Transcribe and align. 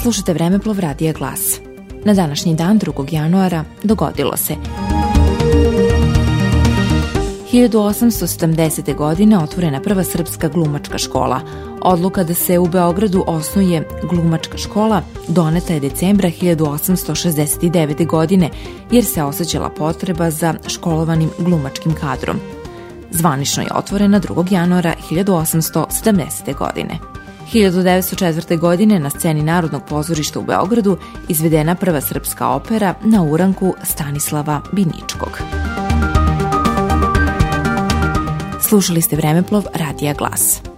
ste 0.00 0.32
Vremeplov 0.32 0.78
Radija 0.78 1.12
Glas. 1.12 1.60
Na 2.04 2.14
današnji 2.14 2.54
dan 2.54 2.80
2. 2.80 3.14
januara 3.14 3.64
dogodilo 3.82 4.36
se 4.36 4.54
1870. 7.52 8.96
godine 8.96 9.38
otvorena 9.38 9.80
prva 9.80 10.04
srpska 10.04 10.48
glumačka 10.48 10.98
škola. 10.98 11.40
Odluka 11.82 12.24
da 12.24 12.34
se 12.34 12.58
u 12.58 12.66
Beogradu 12.66 13.24
osnuje 13.26 13.88
glumačka 14.10 14.58
škola 14.58 15.02
doneta 15.28 15.72
je 15.72 15.80
decembra 15.80 16.28
1869. 16.28 18.06
godine 18.06 18.50
jer 18.90 19.04
se 19.04 19.22
osjećala 19.22 19.68
potreba 19.68 20.30
za 20.30 20.54
školovanim 20.66 21.30
glumačkim 21.38 21.94
kadrom. 21.94 22.36
Zvanično 23.10 23.62
je 23.62 23.74
otvorena 23.74 24.20
2. 24.20 24.52
januara 24.52 24.94
1870. 25.10 26.56
godine. 26.58 27.19
1904. 27.52 28.58
godine 28.58 28.98
na 28.98 29.10
sceni 29.10 29.42
Narodnog 29.42 29.82
pozorišta 29.88 30.38
u 30.38 30.42
Beogradu 30.42 30.98
izvedena 31.28 31.74
prva 31.74 32.00
srpska 32.00 32.48
opera 32.48 32.94
na 33.04 33.22
uranku 33.22 33.74
Stanislava 33.82 34.60
Biničkog. 34.72 35.40
Slušali 38.60 39.02
ste 39.02 39.16
Vremeplov 39.16 39.64
Radija 39.74 40.14
Glas. 40.14 40.69